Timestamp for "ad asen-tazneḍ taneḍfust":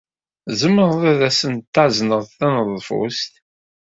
1.11-3.33